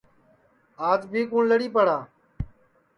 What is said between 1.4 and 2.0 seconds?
لڑی پڑا